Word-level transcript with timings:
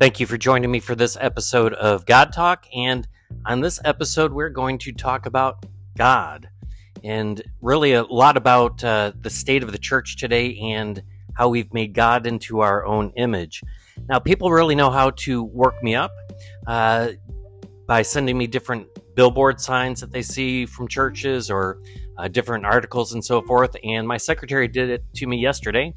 Thank 0.00 0.18
you 0.18 0.24
for 0.24 0.38
joining 0.38 0.70
me 0.70 0.80
for 0.80 0.94
this 0.94 1.18
episode 1.20 1.74
of 1.74 2.06
God 2.06 2.32
Talk. 2.32 2.64
And 2.74 3.06
on 3.44 3.60
this 3.60 3.78
episode, 3.84 4.32
we're 4.32 4.48
going 4.48 4.78
to 4.78 4.92
talk 4.92 5.26
about 5.26 5.66
God 5.94 6.48
and 7.04 7.42
really 7.60 7.92
a 7.92 8.04
lot 8.04 8.38
about 8.38 8.82
uh, 8.82 9.12
the 9.20 9.28
state 9.28 9.62
of 9.62 9.72
the 9.72 9.78
church 9.78 10.16
today 10.16 10.58
and 10.58 11.02
how 11.34 11.50
we've 11.50 11.70
made 11.74 11.92
God 11.92 12.26
into 12.26 12.60
our 12.60 12.86
own 12.86 13.12
image. 13.18 13.62
Now, 14.08 14.18
people 14.18 14.50
really 14.50 14.74
know 14.74 14.90
how 14.90 15.10
to 15.10 15.42
work 15.42 15.82
me 15.82 15.96
up 15.96 16.12
uh, 16.66 17.08
by 17.86 18.00
sending 18.00 18.38
me 18.38 18.46
different 18.46 18.86
billboard 19.14 19.60
signs 19.60 20.00
that 20.00 20.12
they 20.12 20.22
see 20.22 20.64
from 20.64 20.88
churches 20.88 21.50
or 21.50 21.78
uh, 22.16 22.26
different 22.26 22.64
articles 22.64 23.12
and 23.12 23.22
so 23.22 23.42
forth. 23.42 23.76
And 23.84 24.08
my 24.08 24.16
secretary 24.16 24.66
did 24.66 24.88
it 24.88 25.04
to 25.16 25.26
me 25.26 25.36
yesterday. 25.36 25.92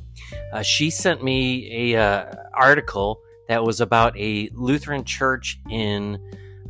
Uh, 0.52 0.62
she 0.62 0.90
sent 0.90 1.24
me 1.24 1.94
a 1.94 2.02
uh, 2.02 2.34
article 2.54 3.23
that 3.48 3.64
was 3.64 3.82
about 3.82 4.18
a 4.18 4.50
Lutheran 4.54 5.04
church 5.04 5.60
in, 5.70 6.20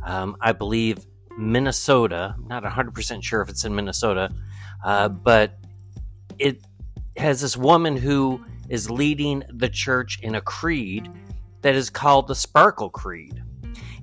um, 0.04 0.36
I 0.40 0.52
believe, 0.52 0.98
Minnesota. 1.38 2.34
I'm 2.36 2.48
not 2.48 2.64
100% 2.64 3.22
sure 3.22 3.42
if 3.42 3.48
it's 3.48 3.64
in 3.64 3.74
Minnesota, 3.74 4.30
uh, 4.84 5.08
but 5.08 5.58
it 6.38 6.64
has 7.16 7.40
this 7.40 7.56
woman 7.56 7.96
who 7.96 8.44
is 8.68 8.90
leading 8.90 9.42
the 9.50 9.68
church 9.68 10.18
in 10.22 10.34
a 10.34 10.40
creed 10.40 11.10
that 11.62 11.74
is 11.74 11.90
called 11.90 12.28
the 12.28 12.34
Sparkle 12.34 12.90
Creed. 12.90 13.42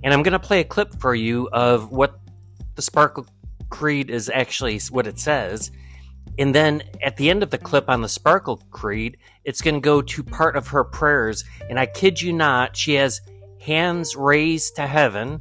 And 0.04 0.14
I'm 0.14 0.24
going 0.24 0.34
to 0.34 0.40
play 0.40 0.62
a 0.62 0.64
clip 0.64 1.00
for 1.00 1.14
you 1.14 1.48
of 1.52 1.92
what 1.92 2.20
the 2.76 2.82
Sparkle 2.82 3.28
Creed 3.70 4.10
is 4.10 4.30
actually 4.30 4.80
what 4.90 5.08
it 5.08 5.20
says. 5.20 5.72
And 6.40 6.56
then 6.56 6.84
at 7.04 7.18
the 7.18 7.30
end 7.30 7.44
of 7.44 7.50
the 7.50 7.58
clip 7.58 7.90
on 7.90 8.02
the 8.02 8.10
Sparkle 8.10 8.58
Creed, 8.72 9.18
it's 9.44 9.62
going 9.62 9.76
to 9.76 9.82
go 9.82 10.02
to 10.02 10.24
part 10.24 10.56
of 10.56 10.68
her 10.68 10.84
prayers. 10.84 11.44
And 11.70 11.80
I 11.80 11.86
kid 11.86 12.22
you 12.22 12.34
not, 12.34 12.76
she 12.76 12.96
has 12.96 13.22
hands 13.60 14.16
raised 14.16 14.76
to 14.76 14.88
heaven 14.88 15.40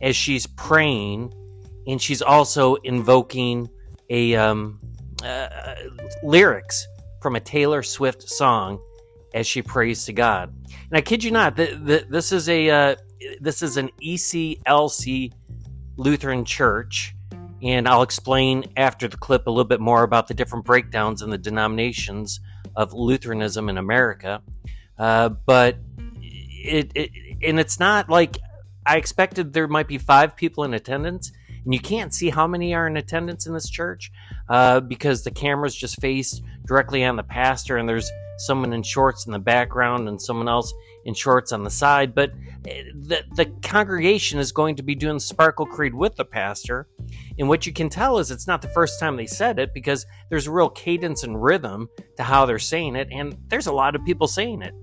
as 0.00 0.16
she's 0.16 0.46
praying, 0.46 1.32
and 1.86 2.00
she's 2.00 2.22
also 2.22 2.74
invoking 2.76 3.68
a 4.10 4.34
um, 4.34 4.80
uh, 5.24 5.74
lyrics 6.22 6.86
from 7.20 7.36
a 7.36 7.40
Taylor 7.40 7.82
Swift 7.82 8.28
song 8.28 8.80
as 9.34 9.46
she 9.46 9.62
prays 9.62 10.04
to 10.06 10.12
God. 10.12 10.52
And 10.90 10.98
I 10.98 11.00
kid 11.00 11.24
you 11.24 11.30
not, 11.30 11.56
the, 11.56 11.78
the, 11.82 12.06
this 12.08 12.32
is 12.32 12.48
a 12.48 12.68
uh, 12.68 12.96
this 13.40 13.62
is 13.62 13.76
an 13.76 13.88
ECLC 14.02 15.32
Lutheran 15.96 16.44
church, 16.44 17.14
and 17.62 17.88
I'll 17.88 18.02
explain 18.02 18.64
after 18.76 19.06
the 19.06 19.16
clip 19.16 19.46
a 19.46 19.50
little 19.50 19.64
bit 19.64 19.80
more 19.80 20.02
about 20.02 20.26
the 20.26 20.34
different 20.34 20.64
breakdowns 20.64 21.22
and 21.22 21.32
the 21.32 21.38
denominations 21.38 22.40
of 22.76 22.92
Lutheranism 22.92 23.68
in 23.68 23.78
America. 23.78 24.42
Uh, 24.98 25.30
but 25.30 25.76
it, 26.22 26.92
it 26.94 27.10
and 27.42 27.58
it's 27.58 27.80
not 27.80 28.08
like 28.08 28.38
I 28.86 28.96
expected 28.96 29.52
there 29.52 29.68
might 29.68 29.88
be 29.88 29.98
five 29.98 30.36
people 30.36 30.64
in 30.64 30.74
attendance, 30.74 31.32
and 31.64 31.72
you 31.72 31.80
can't 31.80 32.12
see 32.12 32.30
how 32.30 32.46
many 32.46 32.74
are 32.74 32.86
in 32.86 32.96
attendance 32.96 33.46
in 33.46 33.54
this 33.54 33.68
church 33.68 34.10
uh, 34.48 34.80
because 34.80 35.24
the 35.24 35.30
cameras 35.30 35.74
just 35.74 36.00
face 36.00 36.40
directly 36.66 37.04
on 37.04 37.16
the 37.16 37.22
pastor, 37.22 37.76
and 37.76 37.88
there's 37.88 38.10
someone 38.38 38.72
in 38.72 38.82
shorts 38.82 39.26
in 39.26 39.32
the 39.32 39.38
background 39.38 40.08
and 40.08 40.20
someone 40.20 40.48
else 40.48 40.72
in 41.04 41.14
shorts 41.14 41.52
on 41.52 41.62
the 41.62 41.70
side. 41.70 42.14
But 42.14 42.32
eh, 42.66 42.82
the, 42.94 43.22
the 43.34 43.46
congregation 43.62 44.38
is 44.38 44.52
going 44.52 44.76
to 44.76 44.82
be 44.82 44.94
doing 44.94 45.18
Sparkle 45.18 45.66
Creed 45.66 45.94
with 45.94 46.16
the 46.16 46.24
pastor. 46.24 46.88
And 47.38 47.48
what 47.48 47.66
you 47.66 47.72
can 47.72 47.88
tell 47.88 48.18
is 48.18 48.30
it's 48.30 48.46
not 48.46 48.62
the 48.62 48.68
first 48.68 49.00
time 49.00 49.16
they 49.16 49.26
said 49.26 49.58
it 49.58 49.74
because 49.74 50.06
there's 50.30 50.46
a 50.46 50.52
real 50.52 50.70
cadence 50.70 51.22
and 51.22 51.42
rhythm 51.42 51.88
to 52.16 52.22
how 52.22 52.46
they're 52.46 52.58
saying 52.58 52.96
it. 52.96 53.08
And 53.10 53.36
there's 53.48 53.66
a 53.66 53.72
lot 53.72 53.94
of 53.94 54.04
people 54.04 54.26
saying 54.26 54.62
it. 54.62 54.74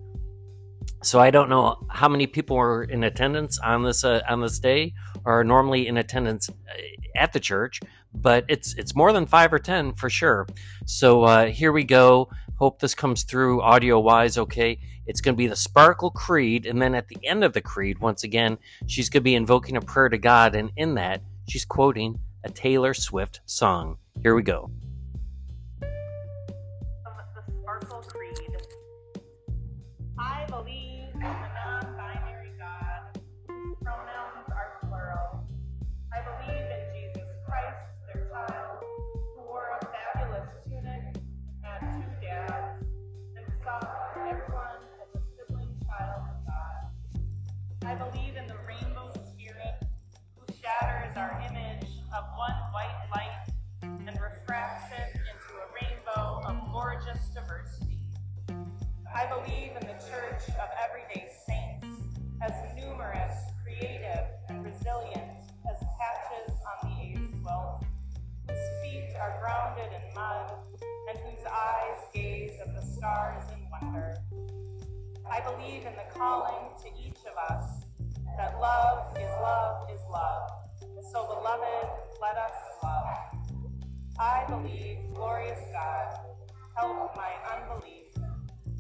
So 1.02 1.20
I 1.20 1.32
don't 1.32 1.50
know 1.50 1.78
how 1.90 2.10
many 2.10 2.28
people 2.28 2.58
were 2.58 2.84
in 2.84 3.04
attendance 3.06 3.58
on 3.60 3.84
this 3.84 4.04
uh, 4.04 4.22
on 4.28 4.42
this 4.42 4.60
day, 4.60 4.94
or 5.24 5.46
normally 5.46 5.88
in 5.88 5.96
attendance 5.96 6.50
uh, 6.50 6.54
at 7.16 7.32
the 7.32 7.40
church, 7.40 7.80
but 8.14 8.44
it's 8.50 8.76
it's 8.76 8.96
more 8.96 9.14
than 9.14 9.26
five 9.26 9.54
or 9.54 9.60
ten 9.60 9.94
for 9.94 10.10
sure. 10.10 10.46
So 10.86 11.24
uh, 11.24 11.46
here 11.46 11.72
we 11.72 11.86
go. 11.86 12.30
Hope 12.60 12.80
this 12.80 12.94
comes 12.94 13.24
through 13.24 13.62
audio 13.62 14.00
wise. 14.00 14.38
Okay, 14.38 14.80
it's 15.08 15.22
going 15.22 15.34
to 15.34 15.38
be 15.38 15.48
the 15.48 15.56
Sparkle 15.56 16.12
Creed, 16.12 16.66
and 16.66 16.82
then 16.82 16.94
at 16.94 17.08
the 17.08 17.18
end 17.24 17.44
of 17.44 17.54
the 17.54 17.62
creed, 17.62 18.00
once 18.00 18.24
again, 18.24 18.58
she's 18.86 19.10
going 19.10 19.22
to 19.22 19.24
be 19.24 19.36
invoking 19.36 19.78
a 19.78 19.82
prayer 19.82 20.10
to 20.10 20.18
God, 20.18 20.56
and 20.56 20.70
in 20.76 20.96
that, 20.96 21.22
she's 21.48 21.64
quoting 21.64 22.20
a 22.44 22.50
Taylor 22.50 22.94
Swift 22.94 23.40
song. 23.46 23.98
Here 24.22 24.36
we 24.36 24.44
go. 24.44 24.70
Believe, 84.50 84.98
glorious 85.14 85.60
God, 85.72 86.20
help 86.76 87.16
my 87.16 87.30
unbelief. 87.54 88.08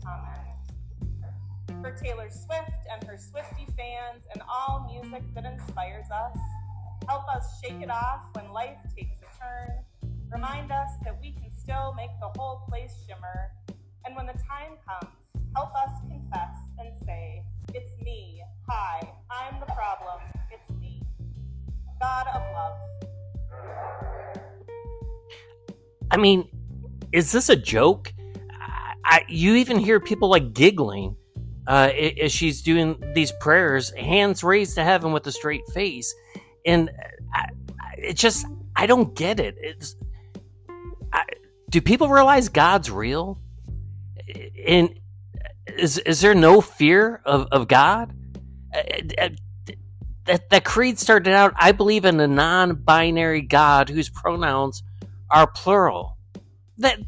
Amen. 0.03 1.83
For 1.83 1.91
Taylor 1.91 2.27
Swift 2.31 2.71
and 2.91 3.03
her 3.03 3.17
Swiftie 3.17 3.67
fans 3.77 4.25
and 4.33 4.41
all 4.49 4.89
music 4.91 5.21
that 5.35 5.45
inspires 5.45 6.07
us, 6.09 6.35
help 7.07 7.23
us 7.27 7.61
shake 7.63 7.81
it 7.83 7.91
off 7.91 8.21
when 8.33 8.51
life 8.51 8.77
takes 8.97 9.19
a 9.21 9.39
turn. 9.39 9.69
Remind 10.31 10.71
us 10.71 10.89
that 11.03 11.21
we 11.21 11.33
can 11.33 11.51
still 11.51 11.93
make 11.95 12.09
the 12.19 12.29
whole 12.39 12.63
place 12.67 12.95
shimmer. 13.07 13.51
And 14.05 14.15
when 14.15 14.25
the 14.25 14.33
time 14.33 14.73
comes, 14.87 15.13
help 15.55 15.69
us 15.75 15.91
confess 16.09 16.57
and 16.79 16.97
say, 17.05 17.43
It's 17.75 17.91
me. 18.01 18.41
Hi, 18.67 19.07
I'm 19.29 19.59
the 19.59 19.67
problem. 19.67 20.19
It's 20.51 20.71
me. 20.81 21.03
God 22.01 22.25
of 22.33 22.41
love. 22.55 24.08
I 26.19 26.21
mean, 26.21 26.49
is 27.13 27.31
this 27.31 27.47
a 27.47 27.55
joke? 27.55 28.13
I, 28.51 28.93
I, 29.05 29.25
you 29.29 29.55
even 29.55 29.79
hear 29.79 30.01
people 30.01 30.29
like 30.29 30.53
giggling 30.53 31.15
uh, 31.65 31.91
as 32.21 32.33
she's 32.33 32.61
doing 32.61 33.01
these 33.15 33.31
prayers, 33.39 33.91
hands 33.91 34.43
raised 34.43 34.75
to 34.75 34.83
heaven 34.83 35.13
with 35.13 35.25
a 35.27 35.31
straight 35.31 35.65
face. 35.73 36.13
And 36.65 36.91
I, 37.33 37.45
it 37.97 38.17
just, 38.17 38.45
I 38.75 38.85
don't 38.85 39.15
get 39.15 39.39
it. 39.39 39.55
It's, 39.59 39.95
do 41.69 41.79
people 41.79 42.09
realize 42.09 42.49
God's 42.49 42.91
real? 42.91 43.39
And 44.67 44.99
is 45.77 45.99
is 45.99 46.19
there 46.19 46.35
no 46.35 46.61
fear 46.61 47.21
of, 47.25 47.47
of 47.51 47.67
God? 47.67 48.11
Uh, 48.75 48.81
uh, 49.17 49.29
that 50.25 50.49
that 50.49 50.65
creed 50.65 50.99
started 50.99 51.33
out. 51.33 51.53
I 51.55 51.71
believe 51.71 52.05
in 52.05 52.19
a 52.19 52.27
non-binary 52.27 53.43
God 53.43 53.89
whose 53.89 54.09
pronouns 54.09 54.83
are 55.31 55.47
plural. 55.47 56.17
That 56.77 56.99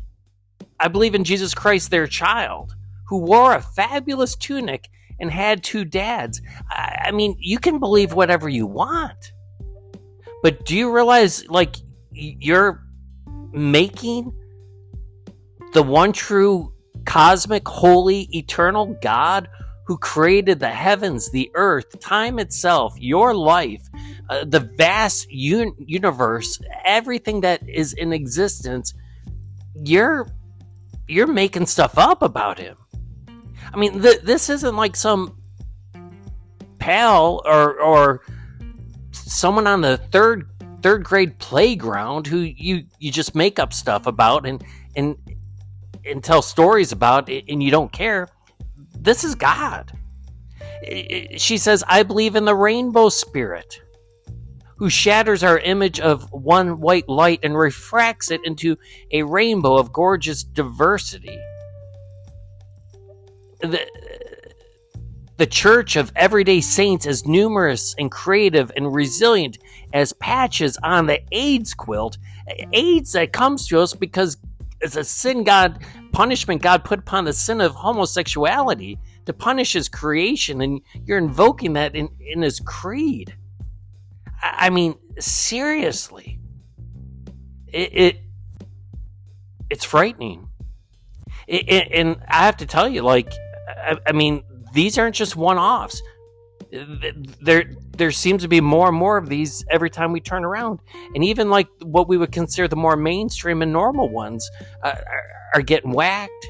I 0.80 0.88
believe 0.88 1.16
in 1.16 1.24
Jesus 1.24 1.54
Christ, 1.54 1.92
their 1.92 2.08
child, 2.08 2.76
who 3.08 3.20
wore 3.20 3.54
a 3.54 3.62
fabulous 3.62 4.36
tunic 4.36 4.90
and 5.20 5.30
had 5.30 5.64
two 5.64 5.86
dads. 5.86 6.42
I, 6.70 7.06
I 7.06 7.12
mean, 7.12 7.36
you 7.40 7.60
can 7.60 7.80
believe 7.80 8.14
whatever 8.14 8.50
you 8.50 8.66
want, 8.66 9.32
but 10.42 10.66
do 10.66 10.76
you 10.76 10.94
realize, 10.94 11.48
like, 11.50 11.76
you're 12.12 12.84
making 13.52 14.34
the 15.74 15.84
one 15.84 16.12
true 16.12 16.74
cosmic, 17.06 17.68
holy, 17.68 18.28
eternal 18.36 18.98
God 19.02 19.48
who 19.88 19.98
created 19.98 20.60
the 20.60 20.70
heavens, 20.70 21.32
the 21.32 21.52
earth, 21.54 22.00
time 22.00 22.40
itself, 22.40 22.94
your 22.98 23.34
life, 23.36 23.82
uh, 24.32 24.46
the 24.46 24.62
vast 24.62 25.28
un- 25.30 25.76
universe, 25.78 26.62
everything 26.86 27.42
that 27.42 27.68
is 27.68 27.92
in 27.92 28.14
existence, 28.14 28.94
you're 29.84 30.26
you're 31.06 31.28
making 31.28 31.66
stuff 31.66 31.98
up 31.98 32.22
about 32.22 32.58
him. 32.58 32.78
I 33.74 33.78
mean, 33.78 34.02
th- 34.02 34.22
this 34.22 34.50
isn't 34.50 34.78
like 34.78 34.96
some 34.96 35.38
pal 36.80 37.42
or 37.44 37.78
or 37.82 38.22
someone 39.12 39.68
on 39.68 39.82
the 39.82 39.98
third 39.98 40.50
third 40.82 41.04
grade 41.04 41.38
playground 41.38 42.26
who 42.26 42.38
you 42.38 42.86
you 43.00 43.12
just 43.12 43.36
make 43.36 43.60
up 43.60 43.74
stuff 43.74 44.08
about 44.08 44.46
and 44.48 44.64
and 44.96 45.18
and 46.06 46.24
tell 46.24 46.42
stories 46.42 46.94
about 46.94 47.30
and 47.30 47.62
you 47.62 47.70
don't 47.70 47.92
care. 47.92 48.30
This 48.98 49.26
is 49.26 49.36
God. 49.36 49.92
She 51.36 51.58
says, 51.58 51.84
I 51.86 52.04
believe 52.04 52.38
in 52.38 52.46
the 52.46 52.56
rainbow 52.56 53.10
spirit, 53.10 53.82
who 54.82 54.90
shatters 54.90 55.44
our 55.44 55.60
image 55.60 56.00
of 56.00 56.28
one 56.32 56.80
white 56.80 57.08
light 57.08 57.40
and 57.44 57.56
refracts 57.56 58.32
it 58.32 58.42
into 58.44 58.76
a 59.12 59.22
rainbow 59.22 59.78
of 59.78 59.94
gorgeous 59.94 60.42
diversity. 60.42 61.38
The, 63.60 63.86
the 65.38 65.46
church 65.46 65.98
of 65.98 66.12
everyday 66.16 66.62
saints 66.62 67.06
is 67.06 67.28
numerous 67.28 67.94
and 68.00 68.10
creative 68.10 68.72
and 68.76 68.92
resilient 68.92 69.60
as 69.94 70.14
patches 70.14 70.80
on 70.82 71.06
the 71.06 71.22
AIDS 71.32 71.76
quilt. 71.76 72.18
AIDS 72.74 73.12
that 73.12 73.34
comes 73.34 73.68
to 73.68 73.80
us 73.80 73.94
because 73.94 74.38
it's 74.82 74.96
a 74.96 75.04
sin 75.04 75.44
God, 75.44 75.86
punishment 76.12 76.64
God 76.64 76.84
put 76.84 76.98
upon 76.98 77.26
the 77.26 77.34
sin 77.34 77.62
of 77.62 77.76
homosexuality 77.76 78.98
to 79.28 79.34
punish 79.34 79.74
his 79.74 79.88
creation, 79.88 80.60
and 80.60 80.82
you're 81.06 81.20
invoking 81.20 81.74
that 81.74 81.96
in, 81.96 82.10
in 82.20 82.42
his 82.42 82.60
creed. 82.60 83.36
I, 84.52 84.70
mean, 84.70 84.96
seriously. 85.20 86.40
It, 87.68 87.94
it 87.94 88.18
it's 89.70 89.86
frightening. 89.86 90.50
It, 91.48 91.70
it, 91.70 91.88
and 91.94 92.18
I 92.28 92.46
have 92.46 92.58
to 92.58 92.66
tell 92.66 92.88
you, 92.88 93.02
like, 93.02 93.32
I, 93.68 93.98
I 94.08 94.12
mean, 94.12 94.44
these 94.74 94.98
aren't 94.98 95.16
just 95.16 95.36
one-offs. 95.36 96.02
There, 97.42 97.72
there 97.98 98.12
seems 98.12 98.44
to 98.44 98.48
be 98.48 98.62
more 98.62 98.88
and 98.88 98.98
more 98.98 99.18
of 99.18 99.28
these 99.28 99.66
every 99.70 99.90
time 99.90 100.12
we 100.12 100.22
turn 100.22 100.46
around, 100.46 100.80
and 101.14 101.24
even 101.24 101.50
like 101.50 101.68
what 101.82 102.08
we 102.08 102.18
would 102.18 102.32
consider 102.32 102.68
the 102.68 102.78
more 102.78 102.96
mainstream 102.96 103.62
and 103.62 103.74
normal 103.74 104.08
ones 104.08 104.50
uh, 104.84 104.96
are, 104.96 105.24
are 105.56 105.62
getting 105.62 105.92
whacked 105.92 106.48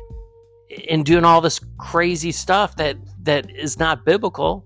and 0.89 1.05
doing 1.05 1.25
all 1.25 1.41
this 1.41 1.59
crazy 1.79 2.31
stuff 2.31 2.75
that 2.75 2.97
that 3.23 3.49
is 3.49 3.79
not 3.79 4.05
biblical. 4.05 4.65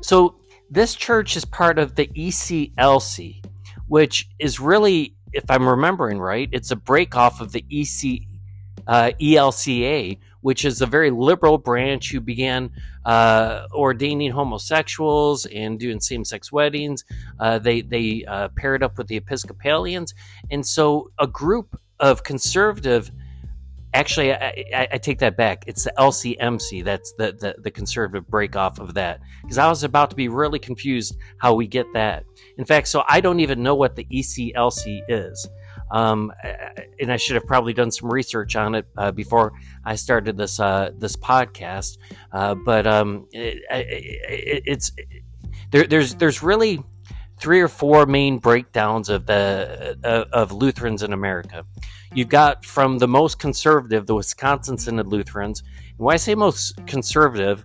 So 0.00 0.40
this 0.70 0.94
church 0.94 1.36
is 1.36 1.44
part 1.44 1.78
of 1.78 1.94
the 1.94 2.06
ECLC, 2.08 3.44
which 3.86 4.28
is 4.38 4.60
really, 4.60 5.14
if 5.32 5.50
I'm 5.50 5.68
remembering 5.68 6.18
right, 6.18 6.48
it's 6.52 6.70
a 6.70 6.76
break 6.76 7.16
off 7.16 7.40
of 7.40 7.52
the 7.52 7.64
EC 7.70 8.22
uh, 8.86 9.12
ELCA, 9.20 10.18
which 10.40 10.64
is 10.64 10.80
a 10.80 10.86
very 10.86 11.10
liberal 11.10 11.58
branch 11.58 12.10
who 12.10 12.20
began 12.20 12.70
uh, 13.04 13.66
ordaining 13.72 14.30
homosexuals 14.30 15.46
and 15.46 15.78
doing 15.78 16.00
same-sex 16.00 16.52
weddings. 16.52 17.04
Uh, 17.38 17.58
they 17.58 17.80
they 17.80 18.24
uh, 18.26 18.48
paired 18.56 18.82
up 18.82 18.96
with 18.98 19.08
the 19.08 19.16
Episcopalians, 19.16 20.14
and 20.50 20.64
so 20.66 21.10
a 21.18 21.26
group 21.26 21.78
of 22.00 22.24
conservative 22.24 23.10
Actually, 23.98 24.32
I, 24.32 24.64
I, 24.72 24.88
I, 24.92 24.98
take 24.98 25.18
that 25.18 25.36
back. 25.36 25.64
It's 25.66 25.82
the 25.82 25.92
LCMC. 25.98 26.84
That's 26.84 27.14
the, 27.14 27.32
the, 27.32 27.56
the 27.58 27.70
conservative 27.72 28.28
break 28.28 28.54
off 28.54 28.78
of 28.78 28.94
that. 28.94 29.18
Because 29.42 29.58
I 29.58 29.68
was 29.68 29.82
about 29.82 30.10
to 30.10 30.16
be 30.16 30.28
really 30.28 30.60
confused 30.60 31.16
how 31.38 31.54
we 31.54 31.66
get 31.66 31.84
that. 31.94 32.24
In 32.58 32.64
fact, 32.64 32.86
so 32.86 33.02
I 33.08 33.20
don't 33.20 33.40
even 33.40 33.60
know 33.60 33.74
what 33.74 33.96
the 33.96 34.04
ECLC 34.04 35.00
is. 35.08 35.48
Um, 35.90 36.32
and 37.00 37.10
I 37.10 37.16
should 37.16 37.34
have 37.34 37.46
probably 37.46 37.72
done 37.72 37.90
some 37.90 38.08
research 38.08 38.54
on 38.54 38.76
it 38.76 38.86
uh, 38.96 39.10
before 39.10 39.52
I 39.84 39.96
started 39.96 40.36
this 40.36 40.60
uh, 40.60 40.92
this 40.96 41.16
podcast. 41.16 41.98
Uh, 42.30 42.54
but 42.54 42.86
um, 42.86 43.26
it, 43.32 43.64
it, 43.68 44.62
it's 44.64 44.92
there, 45.72 45.88
there's 45.88 46.14
there's 46.14 46.40
really 46.40 46.84
three 47.40 47.60
or 47.60 47.68
four 47.68 48.06
main 48.06 48.38
breakdowns 48.38 49.08
of 49.08 49.26
the 49.26 49.96
uh, 50.04 50.24
of 50.32 50.52
Lutherans 50.52 51.02
in 51.02 51.12
America. 51.12 51.64
You've 52.14 52.28
got 52.28 52.64
from 52.64 52.98
the 52.98 53.08
most 53.08 53.38
conservative, 53.38 54.06
the 54.06 54.14
Wisconsin 54.14 54.78
Synod 54.78 55.08
Lutherans. 55.08 55.60
And 55.60 55.98
when 55.98 56.14
I 56.14 56.16
say 56.16 56.34
most 56.34 56.86
conservative, 56.86 57.64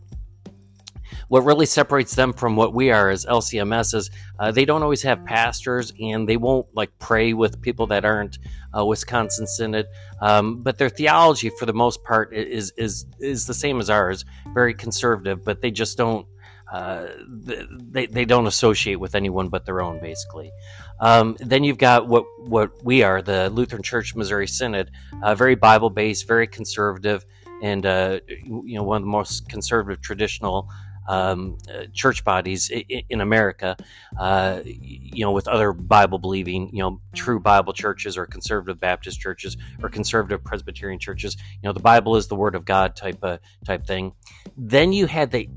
what 1.29 1.41
really 1.41 1.65
separates 1.65 2.15
them 2.15 2.33
from 2.33 2.55
what 2.55 2.73
we 2.73 2.91
are 2.91 3.09
as 3.09 3.25
LCMS 3.25 3.95
is 3.95 4.11
uh, 4.39 4.51
they 4.51 4.65
don't 4.65 4.83
always 4.83 5.01
have 5.01 5.23
pastors 5.25 5.93
and 5.99 6.27
they 6.27 6.37
won't 6.37 6.67
like 6.73 6.91
pray 6.99 7.33
with 7.33 7.61
people 7.61 7.87
that 7.87 8.05
aren't 8.05 8.37
uh, 8.77 8.85
Wisconsin 8.85 9.47
Synod. 9.47 9.87
Um, 10.21 10.61
but 10.61 10.77
their 10.77 10.89
theology, 10.89 11.49
for 11.57 11.65
the 11.65 11.73
most 11.73 12.03
part, 12.03 12.33
is 12.33 12.71
is 12.77 13.05
is 13.19 13.47
the 13.47 13.53
same 13.53 13.79
as 13.79 13.89
ours, 13.89 14.25
very 14.53 14.73
conservative. 14.73 15.43
But 15.43 15.61
they 15.61 15.71
just 15.71 15.97
don't 15.97 16.27
uh, 16.73 17.07
they, 17.27 18.07
they 18.07 18.25
don't 18.25 18.47
associate 18.47 18.95
with 18.95 19.13
anyone 19.13 19.47
but 19.47 19.63
their 19.63 19.79
own, 19.79 19.99
basically. 19.99 20.51
Um, 20.99 21.37
then 21.39 21.63
you've 21.63 21.77
got 21.77 22.07
what 22.07 22.25
what 22.39 22.83
we 22.83 23.03
are, 23.03 23.21
the 23.21 23.51
Lutheran 23.51 23.83
Church 23.83 24.15
Missouri 24.15 24.47
Synod, 24.47 24.89
uh, 25.21 25.35
very 25.35 25.53
Bible 25.53 25.91
based, 25.91 26.27
very 26.27 26.47
conservative, 26.47 27.25
and 27.61 27.85
uh, 27.85 28.19
you 28.27 28.75
know 28.75 28.81
one 28.81 28.97
of 28.97 29.03
the 29.03 29.11
most 29.11 29.47
conservative 29.47 30.01
traditional 30.01 30.67
um, 31.07 31.59
uh, 31.71 31.83
church 31.93 32.23
bodies 32.23 32.71
in, 32.71 33.03
in 33.07 33.21
America. 33.21 33.77
Uh, 34.19 34.61
you 34.65 35.23
know, 35.23 35.31
with 35.31 35.47
other 35.47 35.73
Bible 35.73 36.17
believing, 36.17 36.71
you 36.73 36.81
know, 36.81 36.99
true 37.13 37.39
Bible 37.39 37.73
churches 37.73 38.17
or 38.17 38.25
conservative 38.25 38.79
Baptist 38.79 39.19
churches 39.19 39.57
or 39.83 39.89
conservative 39.89 40.43
Presbyterian 40.43 40.99
churches. 40.99 41.37
You 41.61 41.69
know, 41.69 41.73
the 41.73 41.81
Bible 41.81 42.15
is 42.15 42.29
the 42.29 42.35
Word 42.35 42.55
of 42.55 42.65
God 42.65 42.95
type 42.95 43.23
type 43.63 43.85
thing. 43.85 44.13
Then 44.57 44.91
you 44.91 45.05
had 45.05 45.29
the 45.29 45.47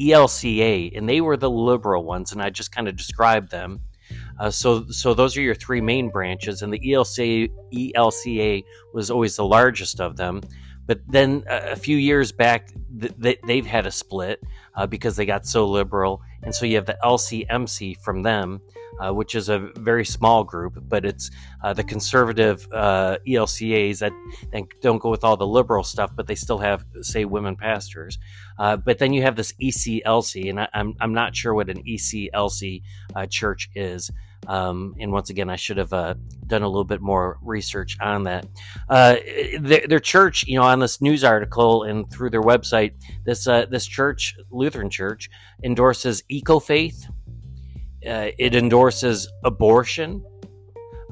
ELCA, 0.00 0.96
and 0.96 1.08
they 1.08 1.20
were 1.20 1.36
the 1.36 1.50
liberal 1.50 2.04
ones, 2.04 2.32
and 2.32 2.42
I 2.42 2.50
just 2.50 2.72
kind 2.72 2.88
of 2.88 2.96
described 2.96 3.50
them. 3.50 3.80
Uh, 4.38 4.50
so, 4.50 4.86
so 4.88 5.14
those 5.14 5.36
are 5.36 5.42
your 5.42 5.54
three 5.54 5.80
main 5.80 6.10
branches, 6.10 6.62
and 6.62 6.72
the 6.72 6.80
ELCA, 6.80 7.50
ELCA 7.72 8.64
was 8.92 9.10
always 9.10 9.36
the 9.36 9.44
largest 9.44 10.00
of 10.00 10.16
them. 10.16 10.40
But 10.86 11.00
then 11.06 11.44
uh, 11.48 11.68
a 11.70 11.76
few 11.76 11.96
years 11.96 12.32
back, 12.32 12.70
th- 13.00 13.38
they've 13.46 13.66
had 13.66 13.86
a 13.86 13.92
split 13.92 14.42
uh, 14.74 14.86
because 14.86 15.14
they 15.14 15.26
got 15.26 15.46
so 15.46 15.66
liberal, 15.66 16.22
and 16.42 16.54
so 16.54 16.66
you 16.66 16.76
have 16.76 16.86
the 16.86 16.98
LCMC 17.04 17.98
from 17.98 18.22
them, 18.22 18.60
uh, 19.00 19.12
which 19.12 19.34
is 19.34 19.48
a 19.48 19.70
very 19.76 20.04
small 20.04 20.42
group, 20.42 20.82
but 20.88 21.04
it's 21.04 21.30
uh, 21.62 21.72
the 21.72 21.84
conservative 21.84 22.66
uh, 22.72 23.18
ELCAs 23.26 24.00
that, 24.00 24.12
that, 24.52 24.64
don't 24.80 24.98
go 24.98 25.10
with 25.10 25.22
all 25.22 25.36
the 25.36 25.46
liberal 25.46 25.84
stuff, 25.84 26.10
but 26.14 26.26
they 26.26 26.34
still 26.34 26.58
have, 26.58 26.84
say, 27.02 27.24
women 27.24 27.56
pastors. 27.56 28.18
Uh, 28.60 28.76
but 28.76 28.98
then 28.98 29.12
you 29.12 29.22
have 29.22 29.34
this 29.34 29.52
ECLC, 29.54 30.50
and 30.50 30.60
I, 30.60 30.64
am 30.64 30.68
I'm, 30.74 30.94
I'm 31.00 31.14
not 31.14 31.34
sure 31.34 31.54
what 31.54 31.70
an 31.70 31.82
ECLC 31.82 32.82
uh, 33.16 33.26
church 33.26 33.70
is. 33.74 34.10
Um, 34.46 34.94
and 35.00 35.12
once 35.12 35.30
again, 35.30 35.50
I 35.50 35.56
should 35.56 35.78
have 35.78 35.92
uh, 35.92 36.14
done 36.46 36.62
a 36.62 36.68
little 36.68 36.84
bit 36.84 37.00
more 37.00 37.38
research 37.42 37.96
on 38.00 38.24
that. 38.24 38.46
Their, 38.88 39.86
their, 39.86 40.00
church, 40.00 40.46
you 40.46 40.58
know, 40.58 40.64
on 40.64 40.78
this 40.78 41.00
news 41.00 41.24
article 41.24 41.82
and 41.84 42.10
through 42.10 42.30
their 42.30 42.42
website, 42.42 42.92
this 43.24 43.44
this 43.44 43.86
church, 43.86 44.36
Lutheran 44.50 44.90
Church, 44.90 45.30
endorses 45.64 46.22
eco 46.28 46.58
faith 46.60 47.06
uh, 48.06 48.30
it 48.38 48.54
endorses 48.54 49.28
abortion. 49.44 50.24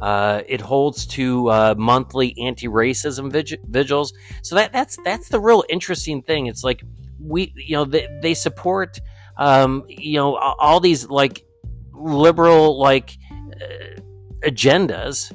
Uh, 0.00 0.42
it 0.46 0.60
holds 0.60 1.06
to 1.06 1.48
uh, 1.48 1.74
monthly 1.76 2.34
anti-racism 2.38 3.30
vigils. 3.68 4.12
So 4.42 4.54
that 4.54 4.72
that's 4.72 4.96
that's 5.04 5.28
the 5.28 5.40
real 5.40 5.64
interesting 5.68 6.22
thing. 6.22 6.46
It's 6.46 6.62
like 6.62 6.82
we, 7.20 7.52
you 7.56 7.76
know, 7.76 7.84
they, 7.84 8.08
they 8.22 8.34
support, 8.34 9.00
um, 9.36 9.84
you 9.88 10.14
know, 10.14 10.36
all 10.36 10.80
these 10.80 11.08
like 11.08 11.44
liberal 11.92 12.78
like 12.78 13.16
uh, 13.60 14.00
agendas, 14.42 15.32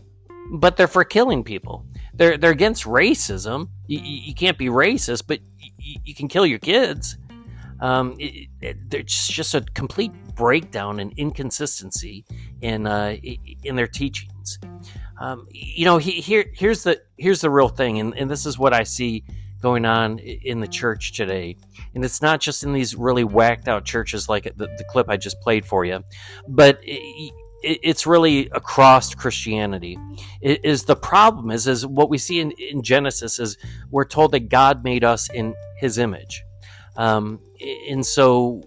but 0.52 0.78
they're 0.78 0.88
for 0.88 1.04
killing 1.04 1.44
people. 1.44 1.86
They're 2.14 2.38
they're 2.38 2.52
against 2.52 2.84
racism. 2.84 3.70
You, 3.88 4.00
you 4.04 4.36
can't 4.36 4.58
be 4.58 4.68
racist, 4.68 5.24
but 5.28 5.40
you, 5.58 6.00
you 6.04 6.16
can 6.16 6.28
kill 6.28 6.46
your 6.46 6.60
kids. 6.60 7.18
Um, 7.80 8.16
it, 8.18 8.48
it, 8.62 9.08
just 9.08 9.56
a 9.56 9.62
complete 9.74 10.12
breakdown 10.36 11.00
and 11.00 11.12
inconsistency 11.18 12.24
in 12.62 12.88
uh, 12.88 13.18
in 13.64 13.76
their 13.76 13.88
teachings. 13.88 14.60
Um, 15.20 15.48
you 15.52 15.86
know, 15.86 15.98
he, 15.98 16.12
here 16.22 16.46
here's 16.54 16.84
the 16.84 17.02
here's 17.18 17.42
the 17.42 17.50
real 17.50 17.70
thing, 17.70 18.00
and, 18.00 18.18
and 18.18 18.30
this 18.30 18.46
is 18.46 18.58
what 18.58 18.74
I 18.74 18.84
see 18.84 19.26
going 19.64 19.86
on 19.86 20.20
in 20.20 20.60
the 20.60 20.68
church 20.68 21.14
today. 21.14 21.58
And 21.96 22.06
it's 22.06 22.22
not 22.22 22.40
just 22.40 22.64
in 22.64 22.74
these 22.74 22.96
really 22.96 23.24
whacked 23.24 23.68
out 23.68 23.86
churches 23.86 24.30
like 24.30 24.44
the, 24.44 24.68
the 24.68 24.84
clip 24.90 25.10
I 25.10 25.18
just 25.18 25.42
played 25.42 25.66
for 25.66 25.86
you, 25.86 26.04
but 26.48 26.80
it, 26.84 27.34
it's 27.64 28.06
really 28.06 28.50
across 28.50 29.16
Christianity. 29.16 29.98
It 30.42 30.64
is 30.64 30.84
the 30.84 30.98
problem 30.98 31.50
is 31.50 31.66
is 31.66 31.88
what 31.88 32.10
we 32.10 32.18
see 32.18 32.42
in, 32.42 32.52
in 32.52 32.84
Genesis 32.84 33.40
is 33.40 33.58
we're 33.90 34.06
told 34.06 34.34
that 34.34 34.50
God 34.50 34.84
made 34.84 35.04
us 35.04 35.30
in 35.32 35.56
His 35.80 35.98
image. 35.98 36.44
Um, 36.98 37.40
and 37.90 38.06
so 38.06 38.62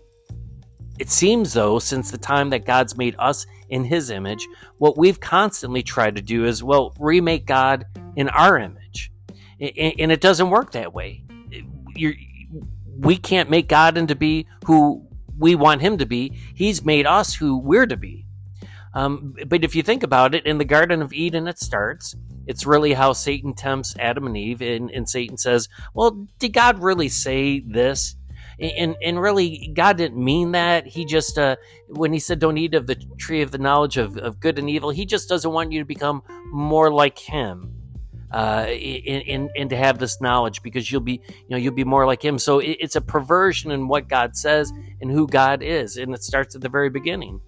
it 0.99 1.11
seems, 1.11 1.53
though, 1.53 1.79
since 1.79 2.11
the 2.11 2.19
time 2.19 2.49
that 2.51 2.65
God's 2.65 2.97
made 2.97 3.15
us 3.19 3.47
in 3.69 3.85
His 3.85 4.09
image, 4.09 4.47
what 4.79 4.97
we've 4.97 5.21
constantly 5.21 5.83
tried 5.83 6.17
to 6.17 6.23
do 6.23 6.47
is, 6.47 6.65
well, 6.65 6.95
remake 6.99 7.45
God 7.45 7.85
in 8.17 8.31
our 8.31 8.59
image. 8.59 8.86
And 9.61 10.13
it 10.13 10.21
doesn't 10.21 10.51
work 10.51 10.73
that 10.73 10.93
way. 10.93 11.25
You're, 11.95 12.15
we 12.99 13.17
can't 13.17 13.51
make 13.51 13.69
God 13.69 13.97
into 13.97 14.15
be 14.15 14.47
who 14.67 15.07
we 15.39 15.55
want 15.55 15.81
him 15.81 15.99
to 15.99 16.07
be. 16.07 16.33
He's 16.55 16.85
made 16.85 17.07
us 17.07 17.35
who 17.35 17.59
we're 17.59 17.87
to 17.87 17.97
be. 17.97 18.27
Um, 18.95 19.35
but 19.47 19.63
if 19.63 19.75
you 19.75 19.83
think 19.83 20.03
about 20.03 20.35
it, 20.35 20.47
in 20.47 20.57
the 20.57 20.65
Garden 20.65 21.03
of 21.03 21.13
Eden, 21.13 21.47
it 21.49 21.59
starts. 21.59 22.15
It's 22.47 22.65
really 22.65 22.95
how 22.95 23.13
Satan 23.13 23.53
tempts 23.53 23.95
Adam 23.99 24.27
and 24.27 24.37
Eve, 24.37 24.63
and, 24.63 24.91
and 24.91 25.07
Satan 25.07 25.37
says, 25.37 25.69
"Well, 25.93 26.27
did 26.39 26.55
God 26.55 26.79
really 26.79 27.11
say 27.11 27.61
this?" 27.61 28.17
And 28.59 28.97
and 29.05 29.21
really, 29.21 29.71
God 29.75 29.99
didn't 29.99 30.23
mean 30.25 30.53
that. 30.53 30.87
He 30.87 31.05
just 31.05 31.37
uh, 31.37 31.57
when 31.89 32.15
he 32.15 32.19
said, 32.19 32.39
"Don't 32.39 32.57
eat 32.57 32.75
of 32.75 32.87
the 32.87 32.95
tree 33.19 33.43
of 33.43 33.51
the 33.51 33.59
knowledge 33.59 33.99
of, 33.99 34.17
of 34.17 34.41
good 34.41 34.59
and 34.59 34.71
evil," 34.71 34.89
he 34.89 35.05
just 35.05 35.29
doesn't 35.29 35.53
want 35.53 35.73
you 35.73 35.81
to 35.81 35.85
become 35.85 36.23
more 36.47 36.91
like 36.91 37.19
him. 37.19 37.76
Uh, 38.37 38.67
and, 38.67 39.49
and 39.57 39.71
to 39.71 39.77
have 39.77 39.99
this 39.99 40.21
knowledge 40.21 40.63
because 40.63 40.93
you'll 40.93 41.01
be 41.01 41.23
you 41.29 41.49
know 41.49 41.57
you'll 41.57 41.73
be 41.73 41.85
more 41.85 42.05
like 42.05 42.23
him 42.23 42.39
so 42.39 42.59
it, 42.59 42.77
it's 42.81 42.95
a 42.95 43.01
perversion 43.01 43.71
in 43.71 43.89
what 43.89 44.09
god 44.09 44.37
says 44.37 44.71
and 45.01 45.11
who 45.11 45.27
god 45.27 45.63
is 45.63 45.97
and 45.97 46.15
it 46.15 46.23
starts 46.23 46.55
at 46.55 46.61
the 46.61 46.69
very 46.69 46.91
beginning 46.91 47.41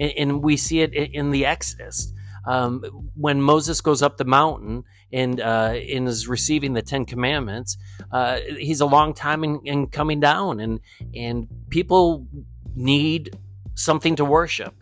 and, 0.00 0.12
and 0.16 0.42
we 0.42 0.56
see 0.56 0.80
it 0.80 0.92
in 0.94 1.30
the 1.30 1.46
Exodus. 1.46 2.12
Um, 2.46 2.82
when 3.14 3.42
Moses 3.42 3.82
goes 3.82 4.02
up 4.02 4.16
the 4.16 4.24
mountain 4.24 4.84
and, 5.12 5.40
uh, 5.40 5.74
and 5.76 6.08
is 6.08 6.26
receiving 6.26 6.72
the 6.72 6.82
Ten 6.82 7.04
Commandments, 7.04 7.76
uh, 8.10 8.38
he's 8.58 8.80
a 8.80 8.86
long 8.86 9.12
time 9.12 9.44
in, 9.44 9.60
in, 9.64 9.86
coming 9.88 10.20
down, 10.20 10.58
and 10.58 10.80
and 11.14 11.46
people 11.68 12.26
need 12.74 13.36
something 13.74 14.16
to 14.16 14.24
worship, 14.24 14.74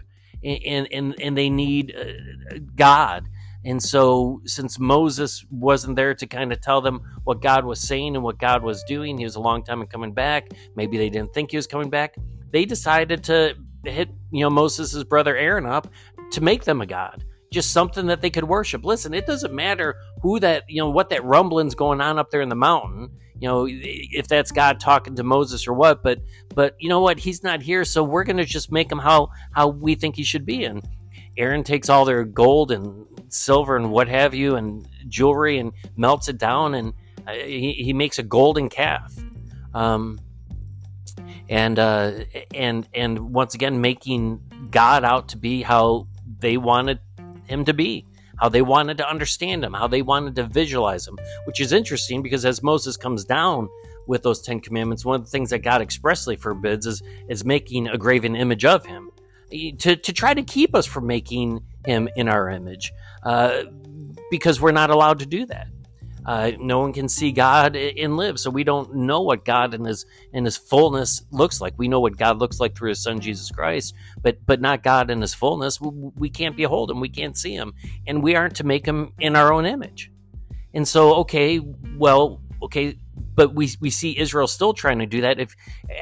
and 0.44 0.86
and 0.92 1.20
and 1.20 1.36
they 1.36 1.50
need 1.50 1.94
uh, 1.96 2.58
God. 2.76 3.26
And 3.68 3.82
so, 3.82 4.40
since 4.46 4.78
Moses 4.78 5.44
wasn't 5.50 5.94
there 5.94 6.14
to 6.14 6.26
kind 6.26 6.52
of 6.54 6.60
tell 6.62 6.80
them 6.80 7.02
what 7.24 7.42
God 7.42 7.66
was 7.66 7.80
saying 7.80 8.16
and 8.16 8.24
what 8.24 8.38
God 8.38 8.62
was 8.62 8.82
doing, 8.84 9.18
he 9.18 9.24
was 9.24 9.36
a 9.36 9.40
long 9.40 9.62
time 9.62 9.82
in 9.82 9.88
coming 9.88 10.12
back. 10.12 10.48
Maybe 10.74 10.96
they 10.96 11.10
didn't 11.10 11.34
think 11.34 11.50
he 11.50 11.58
was 11.58 11.66
coming 11.66 11.90
back. 11.90 12.16
They 12.50 12.64
decided 12.64 13.24
to 13.24 13.56
hit 13.84 14.08
you 14.30 14.40
know 14.40 14.48
Moses' 14.48 15.04
brother 15.04 15.36
Aaron 15.36 15.66
up 15.66 15.86
to 16.32 16.40
make 16.40 16.64
them 16.64 16.80
a 16.80 16.86
god 16.86 17.24
just 17.50 17.72
something 17.72 18.06
that 18.06 18.20
they 18.20 18.28
could 18.28 18.44
worship 18.44 18.84
listen 18.84 19.14
it 19.14 19.26
doesn't 19.26 19.54
matter 19.54 19.96
who 20.20 20.38
that 20.38 20.64
you 20.68 20.82
know 20.82 20.90
what 20.90 21.08
that 21.08 21.24
rumbling's 21.24 21.74
going 21.74 22.00
on 22.00 22.18
up 22.18 22.30
there 22.30 22.42
in 22.42 22.50
the 22.50 22.54
mountain 22.54 23.08
you 23.40 23.48
know 23.48 23.66
if 23.68 24.28
that's 24.28 24.50
god 24.50 24.78
talking 24.78 25.14
to 25.14 25.22
moses 25.22 25.66
or 25.66 25.72
what 25.72 26.02
but 26.02 26.18
but 26.54 26.74
you 26.78 26.88
know 26.88 27.00
what 27.00 27.18
he's 27.18 27.42
not 27.42 27.62
here 27.62 27.84
so 27.84 28.02
we're 28.02 28.24
gonna 28.24 28.44
just 28.44 28.70
make 28.70 28.92
him 28.92 28.98
how 28.98 29.28
how 29.52 29.68
we 29.68 29.94
think 29.94 30.16
he 30.16 30.22
should 30.22 30.44
be 30.44 30.64
and 30.64 30.86
aaron 31.38 31.64
takes 31.64 31.88
all 31.88 32.04
their 32.04 32.24
gold 32.24 32.70
and 32.70 33.06
silver 33.28 33.76
and 33.76 33.90
what 33.90 34.08
have 34.08 34.34
you 34.34 34.56
and 34.56 34.86
jewelry 35.08 35.58
and 35.58 35.72
melts 35.96 36.28
it 36.28 36.38
down 36.38 36.74
and 36.74 36.92
uh, 37.26 37.32
he, 37.32 37.72
he 37.72 37.92
makes 37.92 38.18
a 38.18 38.22
golden 38.22 38.68
calf. 38.68 39.14
Um, 39.74 40.18
and 41.48 41.78
uh, 41.78 42.12
and 42.54 42.88
and 42.94 43.32
once 43.32 43.54
again 43.54 43.80
making 43.80 44.40
God 44.70 45.04
out 45.04 45.28
to 45.28 45.36
be 45.36 45.62
how 45.62 46.06
they 46.40 46.56
wanted 46.56 47.00
him 47.44 47.64
to 47.64 47.72
be, 47.72 48.06
how 48.36 48.48
they 48.48 48.62
wanted 48.62 48.98
to 48.98 49.08
understand 49.08 49.64
him, 49.64 49.72
how 49.72 49.86
they 49.86 50.02
wanted 50.02 50.36
to 50.36 50.44
visualize 50.44 51.06
him, 51.06 51.18
which 51.44 51.60
is 51.60 51.72
interesting 51.72 52.22
because 52.22 52.44
as 52.44 52.62
Moses 52.62 52.96
comes 52.96 53.24
down 53.24 53.68
with 54.06 54.22
those 54.22 54.42
Ten 54.42 54.60
Commandments, 54.60 55.04
one 55.04 55.16
of 55.16 55.24
the 55.24 55.30
things 55.30 55.50
that 55.50 55.60
God 55.60 55.80
expressly 55.80 56.36
forbids 56.36 56.86
is 56.86 57.02
is 57.28 57.44
making 57.44 57.88
a 57.88 57.96
graven 57.96 58.36
image 58.36 58.64
of 58.64 58.84
him, 58.84 59.10
to 59.50 59.96
to 59.96 60.12
try 60.12 60.34
to 60.34 60.42
keep 60.42 60.74
us 60.74 60.86
from 60.86 61.06
making 61.06 61.60
him 61.84 62.08
in 62.16 62.28
our 62.28 62.50
image, 62.50 62.92
uh, 63.22 63.62
because 64.30 64.60
we're 64.60 64.72
not 64.72 64.90
allowed 64.90 65.20
to 65.20 65.26
do 65.26 65.46
that. 65.46 65.68
Uh, 66.26 66.52
no 66.60 66.78
one 66.78 66.92
can 66.92 67.08
see 67.08 67.32
God 67.32 67.74
and 67.74 68.18
live, 68.18 68.38
so 68.38 68.50
we 68.50 68.62
don't 68.62 68.94
know 68.94 69.22
what 69.22 69.46
God 69.46 69.72
in 69.72 69.82
His 69.84 70.04
in 70.34 70.44
His 70.44 70.58
fullness 70.58 71.22
looks 71.30 71.58
like. 71.58 71.72
We 71.78 71.88
know 71.88 72.00
what 72.00 72.18
God 72.18 72.38
looks 72.38 72.60
like 72.60 72.76
through 72.76 72.90
His 72.90 73.02
Son 73.02 73.18
Jesus 73.18 73.50
Christ, 73.50 73.94
but 74.20 74.44
but 74.44 74.60
not 74.60 74.82
God 74.82 75.10
in 75.10 75.22
His 75.22 75.32
fullness. 75.32 75.80
We, 75.80 75.88
we 76.16 76.28
can't 76.28 76.54
behold 76.54 76.90
Him, 76.90 77.00
we 77.00 77.08
can't 77.08 77.34
see 77.34 77.54
Him, 77.54 77.72
and 78.06 78.22
we 78.22 78.36
aren't 78.36 78.56
to 78.56 78.64
make 78.64 78.84
Him 78.84 79.14
in 79.18 79.36
our 79.36 79.50
own 79.54 79.64
image. 79.64 80.12
And 80.74 80.86
so, 80.86 81.14
okay, 81.20 81.60
well, 81.96 82.42
okay, 82.62 82.98
but 83.34 83.54
we 83.54 83.70
we 83.80 83.88
see 83.88 84.18
Israel 84.18 84.48
still 84.48 84.74
trying 84.74 84.98
to 84.98 85.06
do 85.06 85.22
that. 85.22 85.40
If 85.40 85.56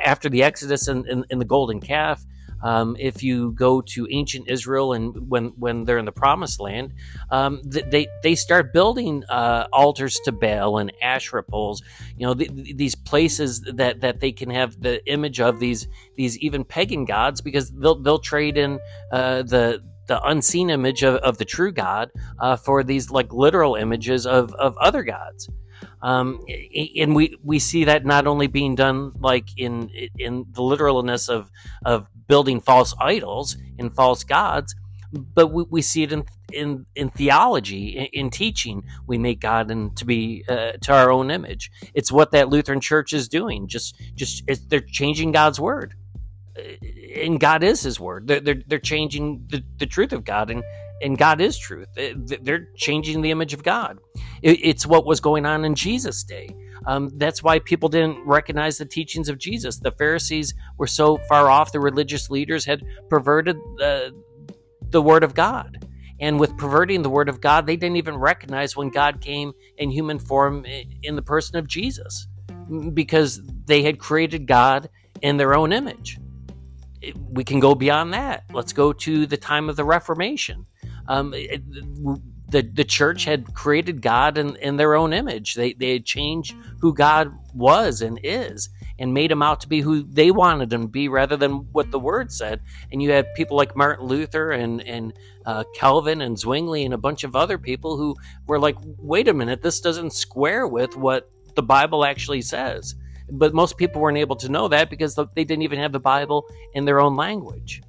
after 0.04 0.28
the 0.28 0.42
Exodus 0.42 0.88
and, 0.88 1.06
and, 1.06 1.24
and 1.30 1.40
the 1.40 1.44
golden 1.44 1.78
calf, 1.78 2.24
um, 2.62 2.96
if 2.98 3.22
you 3.22 3.52
go 3.52 3.80
to 3.80 4.06
ancient 4.10 4.48
Israel 4.48 4.92
and 4.92 5.28
when 5.28 5.46
when 5.56 5.84
they're 5.84 5.98
in 5.98 6.04
the 6.04 6.12
Promised 6.12 6.60
Land, 6.60 6.92
um, 7.30 7.60
they 7.64 8.06
they 8.22 8.34
start 8.34 8.72
building 8.72 9.25
uh, 9.28 9.66
altars 9.72 10.18
to 10.25 10.32
Baal 10.32 10.78
and 10.78 10.92
Asherah 11.02 11.42
poles. 11.42 11.82
You 12.16 12.26
know 12.26 12.34
the, 12.34 12.48
these 12.75 12.94
places 12.94 13.60
that 13.62 14.00
that 14.00 14.20
they 14.20 14.32
can 14.32 14.50
have 14.50 14.80
the 14.80 15.04
image 15.06 15.40
of 15.40 15.60
these 15.60 15.88
these 16.16 16.38
even 16.38 16.64
pagan 16.64 17.04
gods 17.04 17.40
because 17.40 17.70
they'll 17.70 18.00
they'll 18.00 18.18
trade 18.18 18.56
in 18.56 18.78
uh, 19.12 19.42
the 19.42 19.82
the 20.06 20.22
unseen 20.22 20.70
image 20.70 21.02
of, 21.02 21.16
of 21.16 21.38
the 21.38 21.44
true 21.44 21.72
God 21.72 22.10
uh, 22.38 22.56
for 22.56 22.82
these 22.84 23.10
like 23.10 23.32
literal 23.32 23.75
images 23.75 24.26
of, 24.26 24.54
of 24.54 24.76
other 24.78 25.02
gods. 25.02 25.48
Um, 26.02 26.45
and 26.97 27.14
we, 27.14 27.37
we 27.42 27.59
see 27.59 27.85
that 27.85 28.04
not 28.04 28.26
only 28.26 28.47
being 28.47 28.75
done 28.75 29.12
like 29.18 29.49
in 29.56 29.90
in 30.18 30.47
the 30.52 30.62
literalness 30.62 31.28
of 31.28 31.50
of 31.85 32.06
building 32.28 32.61
false 32.61 32.95
idols 33.00 33.56
and 33.78 33.95
false 33.95 34.25
gods, 34.25 34.75
but 35.12 35.49
we, 35.49 35.64
we 35.71 35.83
see 35.83 36.02
it 36.02 36.12
in 36.12 36.25
in, 36.52 36.87
in 36.95 37.11
theology, 37.11 37.97
in, 37.97 38.06
in 38.12 38.30
teaching. 38.30 38.85
We 39.06 39.18
make 39.18 39.40
God 39.40 39.71
and 39.71 39.97
to 39.97 40.04
be 40.04 40.45
uh, 40.49 40.73
to 40.83 40.92
our 40.92 41.11
own 41.11 41.30
image. 41.30 41.71
It's 41.95 42.12
what 42.12 42.30
that 42.33 42.49
Lutheran 42.49 42.80
Church 42.80 43.12
is 43.12 43.28
doing. 43.28 43.68
Just 43.68 44.00
just 44.14 44.45
they're 44.68 44.80
changing 44.80 45.33
God's 45.33 45.59
word, 45.61 45.95
uh, 46.59 46.62
and 47.16 47.40
God 47.40 47.62
is 47.62 47.83
His 47.83 47.99
word. 47.99 48.26
They're 48.26 48.40
they're, 48.40 48.62
they're 48.66 48.78
changing 48.78 49.47
the, 49.49 49.64
the 49.78 49.87
truth 49.87 50.12
of 50.12 50.25
God 50.25 50.50
and 50.50 50.62
and 51.02 51.18
God 51.18 51.40
is 51.40 51.58
truth. 51.58 51.88
They're 51.94 52.68
changing 52.76 53.20
the 53.22 53.30
image 53.30 53.52
of 53.52 53.62
God. 53.62 53.98
It's 54.42 54.86
what 54.86 55.06
was 55.06 55.20
going 55.20 55.46
on 55.46 55.64
in 55.64 55.74
Jesus' 55.74 56.22
day. 56.24 56.48
Um, 56.86 57.10
that's 57.16 57.42
why 57.42 57.58
people 57.58 57.88
didn't 57.88 58.24
recognize 58.24 58.78
the 58.78 58.86
teachings 58.86 59.28
of 59.28 59.38
Jesus. 59.38 59.78
The 59.78 59.90
Pharisees 59.90 60.54
were 60.78 60.86
so 60.86 61.16
far 61.28 61.50
off, 61.50 61.72
the 61.72 61.80
religious 61.80 62.30
leaders 62.30 62.64
had 62.64 62.82
perverted 63.08 63.56
the, 63.76 64.14
the 64.90 65.02
Word 65.02 65.24
of 65.24 65.34
God. 65.34 65.84
And 66.20 66.40
with 66.40 66.56
perverting 66.56 67.02
the 67.02 67.10
Word 67.10 67.28
of 67.28 67.40
God, 67.40 67.66
they 67.66 67.76
didn't 67.76 67.96
even 67.96 68.16
recognize 68.16 68.76
when 68.76 68.88
God 68.88 69.20
came 69.20 69.52
in 69.76 69.90
human 69.90 70.18
form 70.18 70.64
in 71.02 71.16
the 71.16 71.22
person 71.22 71.56
of 71.56 71.66
Jesus 71.66 72.26
because 72.94 73.42
they 73.66 73.82
had 73.82 73.98
created 73.98 74.46
God 74.46 74.88
in 75.20 75.36
their 75.36 75.54
own 75.54 75.72
image. 75.72 76.18
We 77.28 77.44
can 77.44 77.60
go 77.60 77.74
beyond 77.74 78.14
that. 78.14 78.44
Let's 78.52 78.72
go 78.72 78.92
to 78.92 79.26
the 79.26 79.36
time 79.36 79.68
of 79.68 79.76
the 79.76 79.84
Reformation 79.84 80.66
um, 81.08 81.32
it, 81.34 81.62
the 82.48 82.62
the 82.62 82.84
church 82.84 83.25
had 83.25 83.54
created 83.54 84.00
God 84.02 84.38
in, 84.38 84.56
in 84.56 84.76
their 84.76 84.94
own 84.94 85.12
image. 85.12 85.54
They 85.54 85.72
they 85.72 85.92
had 85.92 86.04
changed 86.04 86.54
who 86.80 86.94
God 86.94 87.36
was 87.54 88.02
and 88.02 88.20
is, 88.22 88.68
and 88.98 89.12
made 89.12 89.32
him 89.32 89.42
out 89.42 89.60
to 89.62 89.68
be 89.68 89.80
who 89.80 90.02
they 90.02 90.30
wanted 90.30 90.72
him 90.72 90.82
to 90.82 90.88
be, 90.88 91.08
rather 91.08 91.36
than 91.36 91.72
what 91.72 91.90
the 91.90 91.98
Word 91.98 92.32
said. 92.32 92.60
And 92.92 93.02
you 93.02 93.10
had 93.10 93.34
people 93.34 93.56
like 93.56 93.76
Martin 93.76 94.06
Luther 94.06 94.52
and 94.52 94.80
and 94.82 95.12
uh, 95.44 95.64
Calvin 95.75 96.22
and 96.22 96.38
Zwingli 96.38 96.84
and 96.84 96.94
a 96.94 96.98
bunch 96.98 97.25
of 97.25 97.34
other 97.34 97.58
people 97.58 97.96
who 97.96 98.14
were 98.46 98.60
like, 98.60 98.76
"Wait 98.98 99.28
a 99.28 99.34
minute, 99.34 99.62
this 99.62 99.80
doesn't 99.80 100.12
square 100.12 100.66
with 100.68 100.96
what 100.96 101.30
the 101.54 101.62
Bible 101.62 102.04
actually 102.04 102.42
says." 102.42 102.94
But 103.28 103.54
most 103.54 103.76
people 103.76 104.00
weren't 104.00 104.18
able 104.18 104.36
to 104.36 104.48
know 104.48 104.68
that 104.68 104.88
because 104.88 105.16
they 105.16 105.44
didn't 105.44 105.62
even 105.62 105.80
have 105.80 105.90
the 105.90 105.98
Bible 105.98 106.46
in 106.75 106.84
their 106.84 107.00
own 107.00 107.16
language. 107.16 107.82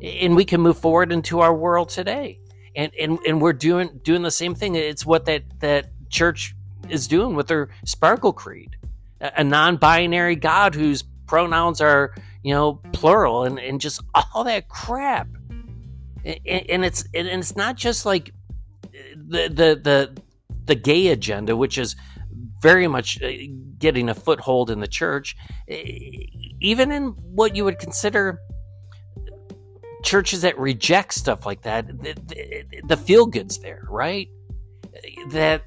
And 0.00 0.36
we 0.36 0.44
can 0.44 0.60
move 0.60 0.78
forward 0.78 1.10
into 1.10 1.40
our 1.40 1.52
world 1.52 1.88
today 1.88 2.38
and 2.76 2.92
and 2.98 3.18
and 3.26 3.40
we're 3.40 3.52
doing 3.52 4.00
doing 4.02 4.22
the 4.22 4.30
same 4.30 4.54
thing. 4.54 4.74
It's 4.74 5.04
what 5.06 5.26
that 5.26 5.42
that 5.60 5.90
church 6.10 6.54
is 6.88 7.08
doing 7.08 7.34
with 7.34 7.48
their 7.48 7.68
Sparkle 7.84 8.32
Creed, 8.32 8.76
a, 9.20 9.32
a 9.38 9.44
non-binary 9.44 10.36
God 10.36 10.74
whose 10.74 11.02
pronouns 11.26 11.80
are 11.80 12.14
you 12.42 12.54
know 12.54 12.74
plural 12.92 13.44
and 13.44 13.58
and 13.58 13.80
just 13.80 14.02
all 14.34 14.44
that 14.44 14.68
crap. 14.68 15.28
And, 16.24 16.38
and 16.46 16.84
it's 16.84 17.04
and 17.14 17.28
it's 17.28 17.56
not 17.56 17.76
just 17.76 18.06
like 18.06 18.32
the 19.14 19.48
the 19.48 19.80
the 19.82 20.22
the 20.66 20.74
gay 20.74 21.08
agenda, 21.08 21.56
which 21.56 21.78
is 21.78 21.96
very 22.60 22.88
much 22.88 23.22
uh, 23.22 23.30
getting 23.78 24.08
a 24.08 24.14
foothold 24.14 24.70
in 24.70 24.80
the 24.80 24.88
church, 24.88 25.36
even 26.60 26.90
in 26.90 27.08
what 27.08 27.54
you 27.54 27.64
would 27.64 27.78
consider 27.78 28.40
churches 30.04 30.42
that 30.42 30.58
reject 30.58 31.14
stuff 31.14 31.46
like 31.46 31.62
that, 31.62 31.86
the, 31.86 32.14
the, 32.26 32.82
the 32.86 32.96
feel 32.96 33.26
goods 33.26 33.58
there, 33.58 33.86
right? 33.88 34.28
That 35.30 35.64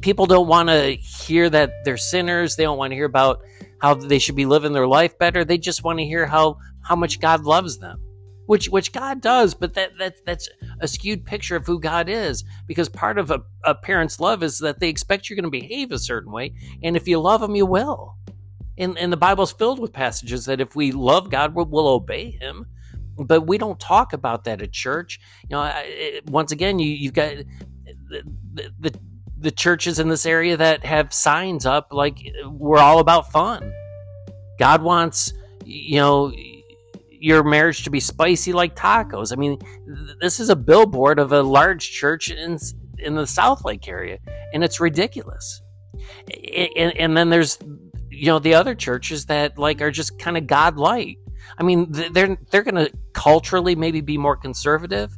people 0.00 0.26
don't 0.26 0.48
want 0.48 0.68
to 0.68 0.94
hear 0.94 1.50
that 1.50 1.72
they're 1.84 1.96
sinners. 1.96 2.56
They 2.56 2.62
don't 2.62 2.78
want 2.78 2.92
to 2.92 2.94
hear 2.96 3.06
about 3.06 3.40
how 3.80 3.94
they 3.94 4.18
should 4.18 4.36
be 4.36 4.46
living 4.46 4.72
their 4.72 4.86
life 4.86 5.18
better. 5.18 5.44
They 5.44 5.58
just 5.58 5.84
want 5.84 5.98
to 5.98 6.04
hear 6.04 6.26
how 6.26 6.58
how 6.82 6.96
much 6.96 7.20
God 7.20 7.44
loves 7.44 7.78
them, 7.78 8.00
which 8.46 8.68
which 8.68 8.92
God 8.92 9.20
does. 9.20 9.54
But 9.54 9.74
that 9.74 9.98
that 9.98 10.24
that's 10.24 10.48
a 10.80 10.88
skewed 10.88 11.24
picture 11.24 11.56
of 11.56 11.66
who 11.66 11.80
God 11.80 12.08
is, 12.08 12.44
because 12.66 12.88
part 12.88 13.18
of 13.18 13.30
a, 13.30 13.40
a 13.64 13.74
parent's 13.74 14.20
love 14.20 14.42
is 14.42 14.58
that 14.58 14.80
they 14.80 14.88
expect 14.88 15.28
you're 15.28 15.36
going 15.36 15.44
to 15.44 15.50
behave 15.50 15.92
a 15.92 15.98
certain 15.98 16.32
way, 16.32 16.54
and 16.82 16.96
if 16.96 17.08
you 17.08 17.18
love 17.18 17.40
them, 17.40 17.56
you 17.56 17.66
will. 17.66 18.14
And, 18.78 18.96
and 18.96 19.12
the 19.12 19.16
Bible's 19.16 19.50
filled 19.50 19.80
with 19.80 19.92
passages 19.92 20.44
that 20.44 20.60
if 20.60 20.76
we 20.76 20.92
love 20.92 21.30
God, 21.30 21.52
we'll, 21.52 21.66
we'll 21.66 21.88
obey 21.88 22.30
Him. 22.30 22.66
But 23.18 23.46
we 23.46 23.58
don't 23.58 23.78
talk 23.78 24.12
about 24.12 24.44
that 24.44 24.62
at 24.62 24.72
church. 24.72 25.20
You 25.48 25.56
know, 25.56 25.72
it, 25.74 26.28
once 26.30 26.52
again, 26.52 26.78
you, 26.78 26.90
you've 26.90 27.14
got 27.14 27.34
the, 28.08 28.22
the, 28.80 28.94
the 29.38 29.50
churches 29.50 29.98
in 29.98 30.08
this 30.08 30.26
area 30.26 30.56
that 30.56 30.84
have 30.84 31.12
signs 31.12 31.66
up 31.66 31.88
like 31.92 32.18
we're 32.46 32.78
all 32.78 32.98
about 32.98 33.30
fun. 33.30 33.72
God 34.58 34.82
wants, 34.82 35.32
you 35.64 35.98
know, 35.98 36.32
your 37.10 37.44
marriage 37.44 37.84
to 37.84 37.90
be 37.90 38.00
spicy 38.00 38.52
like 38.52 38.76
tacos. 38.76 39.32
I 39.32 39.36
mean, 39.36 39.58
this 40.20 40.40
is 40.40 40.50
a 40.50 40.56
billboard 40.56 41.18
of 41.18 41.32
a 41.32 41.42
large 41.42 41.90
church 41.90 42.30
in 42.30 42.58
in 42.98 43.14
the 43.14 43.26
South 43.26 43.64
Lake 43.64 43.86
area, 43.88 44.18
and 44.52 44.64
it's 44.64 44.80
ridiculous. 44.80 45.62
And, 46.76 46.96
and 46.96 47.16
then 47.16 47.30
there's, 47.30 47.58
you 48.10 48.26
know, 48.26 48.38
the 48.38 48.54
other 48.54 48.74
churches 48.74 49.26
that 49.26 49.58
like 49.58 49.80
are 49.80 49.90
just 49.90 50.18
kind 50.18 50.36
of 50.36 50.46
God 50.46 50.76
light. 50.76 51.18
I 51.56 51.62
mean, 51.62 51.86
they're 51.90 52.36
they're 52.50 52.62
going 52.62 52.86
to 52.86 52.92
culturally 53.12 53.74
maybe 53.74 54.00
be 54.00 54.18
more 54.18 54.36
conservative, 54.36 55.16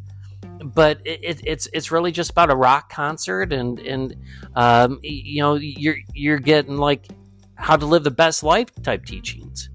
but 0.63 1.01
it, 1.05 1.41
it's 1.45 1.69
it's 1.73 1.91
really 1.91 2.13
just 2.13 2.31
about 2.31 2.51
a 2.51 2.57
rock 2.57 2.91
concert 2.91 3.53
and 3.53 3.79
and 3.81 4.17
um, 4.55 5.01
you 5.03 5.43
know 5.43 5.55
you're 5.55 5.97
you're 6.15 6.39
getting 6.39 6.77
like 6.77 7.07
how 7.55 7.77
to 7.77 7.87
live 7.87 8.05
the 8.05 8.11
best 8.11 8.43
life 8.43 8.69
type 8.83 9.05
teachings. 9.05 9.69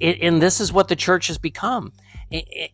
And 0.00 0.40
this 0.40 0.60
is 0.60 0.72
what 0.72 0.88
the 0.88 0.96
church 0.96 1.26
has 1.26 1.38
become. 1.38 1.92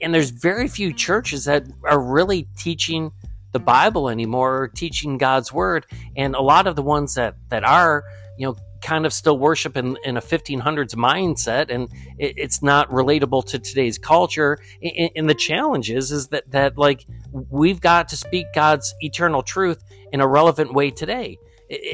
And 0.01 0.13
there's 0.15 0.31
very 0.31 0.69
few 0.69 0.93
churches 0.93 1.47
that 1.47 1.67
are 1.85 2.01
really 2.01 2.49
teaching 2.57 3.13
the 3.53 3.59
bible 3.59 4.11
anymore 4.11 4.63
or 4.63 4.69
teaching 4.69 5.17
god's 5.19 5.53
word. 5.53 5.87
And 6.17 6.35
a 6.35 6.41
lot 6.41 6.67
of 6.67 6.77
the 6.77 6.83
ones 6.83 7.15
that 7.15 7.37
that 7.49 7.65
are 7.65 8.05
you 8.39 8.47
know 8.47 8.57
kind 8.83 9.07
of 9.07 9.13
still 9.13 9.39
worship 9.39 9.77
in, 9.77 9.97
in 10.05 10.17
a 10.17 10.21
1500s 10.21 10.95
mindset 10.95 11.71
and 11.71 11.89
it, 12.19 12.35
it's 12.37 12.63
not 12.63 12.91
relatable 12.91 13.45
to 13.47 13.59
today's 13.59 13.99
culture. 13.99 14.59
And, 14.83 15.11
and 15.17 15.31
the 15.31 15.35
challenge 15.35 15.91
is 15.91 16.13
is 16.13 16.29
that 16.29 16.51
that 16.51 16.79
like 16.79 17.07
we've 17.33 17.81
got 17.81 18.09
to 18.09 18.17
speak 18.17 18.47
god's 18.55 18.95
eternal 19.01 19.43
truth 19.43 19.83
in 20.13 20.21
a 20.21 20.27
relevant 20.27 20.73
way 20.75 20.91
today. 20.91 21.39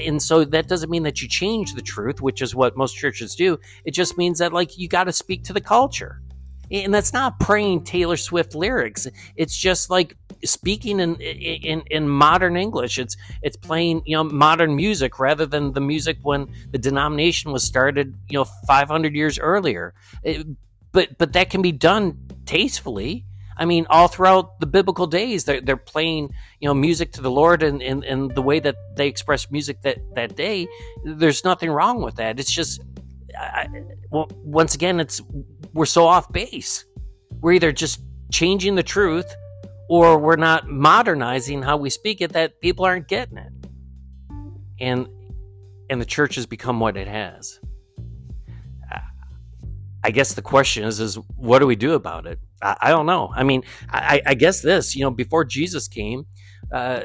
And 0.07 0.23
so 0.23 0.45
that 0.45 0.69
doesn't 0.69 0.91
mean 0.91 1.03
that 1.03 1.21
you 1.21 1.29
change 1.29 1.75
the 1.75 1.83
truth 1.83 2.21
which 2.21 2.43
is 2.43 2.55
what 2.55 2.77
most 2.77 2.95
churches 2.95 3.35
do. 3.35 3.59
It 3.85 3.93
just 3.93 4.17
means 4.17 4.39
that 4.39 4.53
like 4.53 4.79
you 4.79 4.89
got 4.89 5.05
to 5.05 5.13
speak 5.13 5.45
to 5.45 5.53
the 5.53 5.61
culture 5.61 6.21
and 6.75 6.93
that's 6.93 7.13
not 7.13 7.39
praying 7.41 7.83
taylor 7.83 8.17
swift 8.17 8.55
lyrics 8.55 9.07
it's 9.37 9.57
just 9.57 9.91
like 9.91 10.17
speaking 10.45 11.01
in, 11.01 11.17
in 11.17 11.83
in 11.91 12.09
modern 12.09 12.57
English. 12.57 12.99
It's 12.99 13.17
it's 13.43 13.57
playing 13.57 14.03
you 14.05 14.17
know 14.17 14.25
modern 14.25 14.77
music 14.77 15.19
rather 15.19 15.47
than 15.47 15.73
the 15.73 15.81
music 15.81 16.19
when 16.23 16.49
the 16.71 16.79
denomination 16.79 17.53
was 17.53 17.65
started 17.65 18.17
you 18.29 18.39
know 18.39 18.45
500 18.45 19.15
years 19.15 19.39
earlier. 19.39 19.95
It, 20.23 20.47
but 20.93 21.19
but 21.19 21.33
that 21.33 21.51
can 21.51 21.63
be 21.63 21.73
done 21.73 22.19
tastefully. 22.47 23.25
I 23.57 23.67
mean, 23.67 23.87
all 23.89 24.09
throughout 24.09 24.59
the 24.59 24.67
biblical 24.67 25.07
days, 25.07 25.45
they're, 25.45 25.61
they're 25.61 25.77
playing, 25.77 26.35
you 26.59 26.67
know, 26.67 26.75
music 26.75 27.13
to 27.13 27.21
the 27.21 27.31
Lord 27.31 27.63
and, 27.63 27.81
and, 27.85 28.03
and 28.03 28.35
the 28.35 28.43
way 28.43 28.59
that 28.59 28.75
they 28.97 29.07
express 29.07 29.49
music 29.49 29.81
that, 29.83 29.99
that 30.17 30.35
day. 30.35 30.67
There's 31.05 31.45
nothing 31.45 31.71
wrong 31.71 32.03
with 32.03 32.17
that. 32.17 32.41
It's 32.41 32.51
just, 32.51 32.81
I, 33.39 33.69
well, 34.11 34.31
once 34.43 34.75
again, 34.75 35.01
it's 35.01 35.21
we're 35.73 35.87
so 35.87 36.07
off 36.07 36.31
base. 36.33 36.85
We're 37.41 37.53
either 37.53 37.73
just 37.73 38.01
changing 38.33 38.75
the 38.75 38.83
truth 38.83 39.35
or 39.89 40.19
we're 40.19 40.37
not 40.37 40.69
modernizing 40.69 41.63
how 41.63 41.77
we 41.77 41.91
speak 41.91 42.21
it 42.21 42.33
that 42.33 42.61
people 42.61 42.85
aren't 42.85 43.09
getting 43.09 43.39
it. 43.39 43.53
And 44.81 45.09
and 45.91 46.01
the 46.01 46.07
church 46.07 46.37
has 46.37 46.47
become 46.47 46.81
what 46.81 46.97
it 46.97 47.07
has. 47.07 47.61
I 50.05 50.11
guess 50.11 50.35
the 50.35 50.43
question 50.43 50.85
is 50.85 51.01
is 51.01 51.15
what 51.37 51.61
do 51.61 51.67
we 51.67 51.77
do 51.77 51.95
about 51.95 52.27
it? 52.27 52.39
I, 52.61 52.77
I 52.83 52.91
don't 52.91 53.07
know. 53.07 53.33
I 53.35 53.43
mean 53.43 53.63
I, 53.89 54.21
I, 54.27 54.35
guess 54.35 54.61
this 54.61 54.95
you 54.95 55.03
know 55.03 55.11
before 55.11 55.45
jesus 55.45 55.89
came 55.89 56.27
uh, 56.73 57.05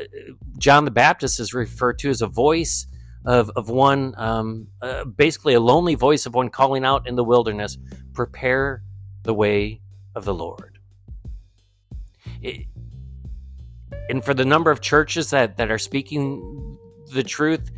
john 0.57 0.83
the 0.83 0.91
baptist 0.91 1.39
is 1.39 1.53
referred 1.53 1.99
to 1.99 2.09
as 2.09 2.21
a 2.21 2.27
voice 2.27 2.87
of, 3.25 3.51
of 3.55 3.69
one 3.69 4.13
um, 4.17 4.67
uh, 4.81 5.03
basically 5.03 5.53
a 5.53 5.59
lonely 5.59 5.95
voice 5.95 6.25
of 6.25 6.33
one 6.33 6.49
calling 6.49 6.85
out 6.85 7.07
in 7.07 7.15
the 7.15 7.23
wilderness 7.23 7.77
prepare 8.13 8.83
the 9.23 9.33
way 9.33 9.81
of 10.15 10.25
the 10.25 10.33
lord 10.33 10.79
it, 12.41 12.65
and 14.09 14.25
for 14.25 14.33
the 14.33 14.45
number 14.45 14.71
of 14.71 14.81
churches 14.81 15.29
that, 15.29 15.57
that 15.57 15.69
are 15.69 15.77
speaking 15.77 16.77
the 17.13 17.23
truth, 17.23 17.71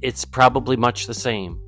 it's 0.00 0.24
probably 0.24 0.76
much 0.76 1.06
the 1.06 1.14
same. 1.14 1.60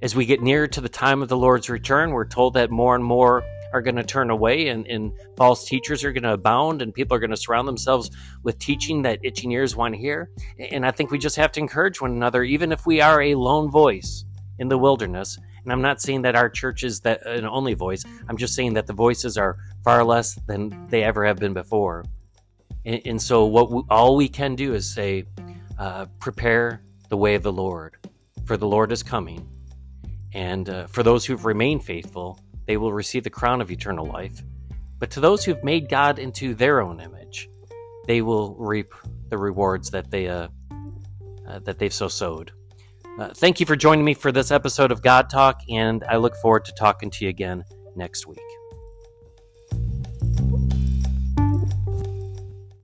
As 0.00 0.16
we 0.16 0.26
get 0.26 0.42
nearer 0.42 0.66
to 0.68 0.80
the 0.80 0.88
time 0.88 1.22
of 1.22 1.28
the 1.28 1.36
Lord's 1.36 1.68
return, 1.68 2.10
we're 2.12 2.26
told 2.26 2.54
that 2.54 2.70
more 2.70 2.94
and 2.94 3.04
more 3.04 3.42
are 3.72 3.82
going 3.82 3.96
to 3.96 4.02
turn 4.02 4.30
away 4.30 4.68
and, 4.68 4.86
and 4.86 5.12
false 5.36 5.64
teachers 5.66 6.04
are 6.04 6.12
going 6.12 6.22
to 6.22 6.32
abound 6.32 6.82
and 6.82 6.94
people 6.94 7.16
are 7.16 7.20
going 7.20 7.30
to 7.30 7.36
surround 7.36 7.68
themselves 7.68 8.10
with 8.42 8.58
teaching 8.58 9.02
that 9.02 9.18
itching 9.22 9.52
ears 9.52 9.76
want 9.76 9.94
to 9.94 10.00
hear. 10.00 10.30
And 10.58 10.86
I 10.86 10.90
think 10.90 11.10
we 11.10 11.18
just 11.18 11.36
have 11.36 11.52
to 11.52 11.60
encourage 11.60 12.00
one 12.00 12.12
another, 12.12 12.44
even 12.44 12.72
if 12.72 12.86
we 12.86 13.00
are 13.00 13.22
a 13.22 13.34
lone 13.34 13.70
voice 13.70 14.24
in 14.58 14.68
the 14.68 14.78
wilderness. 14.78 15.38
And 15.62 15.72
I'm 15.72 15.82
not 15.82 16.00
saying 16.00 16.22
that 16.22 16.36
our 16.36 16.48
church 16.48 16.82
is 16.84 17.00
that 17.00 17.26
an 17.26 17.46
only 17.46 17.74
voice. 17.74 18.04
I'm 18.28 18.36
just 18.36 18.54
saying 18.54 18.74
that 18.74 18.86
the 18.86 18.92
voices 18.92 19.36
are 19.36 19.58
far 19.84 20.04
less 20.04 20.34
than 20.46 20.86
they 20.88 21.02
ever 21.02 21.24
have 21.24 21.36
been 21.38 21.54
before. 21.54 22.04
And, 22.84 23.02
and 23.04 23.22
so, 23.22 23.44
what 23.44 23.70
we, 23.70 23.82
all 23.90 24.16
we 24.16 24.28
can 24.28 24.54
do 24.54 24.74
is 24.74 24.92
say, 24.92 25.24
uh, 25.78 26.06
prepare 26.20 26.82
the 27.08 27.16
way 27.16 27.34
of 27.34 27.42
the 27.42 27.52
Lord, 27.52 27.96
for 28.46 28.56
the 28.56 28.66
Lord 28.66 28.92
is 28.92 29.02
coming. 29.02 29.46
And 30.32 30.68
uh, 30.68 30.86
for 30.86 31.02
those 31.02 31.24
who've 31.24 31.44
remained 31.44 31.84
faithful, 31.84 32.40
they 32.68 32.76
will 32.76 32.92
receive 32.92 33.24
the 33.24 33.30
crown 33.30 33.60
of 33.60 33.72
eternal 33.72 34.06
life. 34.06 34.42
But 35.00 35.10
to 35.12 35.20
those 35.20 35.44
who've 35.44 35.64
made 35.64 35.88
God 35.88 36.18
into 36.20 36.54
their 36.54 36.80
own 36.80 37.00
image, 37.00 37.48
they 38.06 38.22
will 38.22 38.54
reap 38.56 38.94
the 39.30 39.38
rewards 39.38 39.90
that 39.90 40.10
they 40.10 40.28
uh, 40.28 40.48
uh 41.48 41.58
that 41.60 41.78
they've 41.78 41.92
so 41.92 42.06
sowed. 42.06 42.52
Uh, 43.18 43.30
thank 43.34 43.58
you 43.58 43.66
for 43.66 43.74
joining 43.74 44.04
me 44.04 44.14
for 44.14 44.30
this 44.30 44.52
episode 44.52 44.92
of 44.92 45.02
God 45.02 45.28
Talk, 45.28 45.60
and 45.68 46.04
I 46.04 46.18
look 46.18 46.36
forward 46.36 46.64
to 46.66 46.72
talking 46.72 47.10
to 47.10 47.24
you 47.24 47.30
again 47.30 47.64
next 47.96 48.26
week. 48.26 48.47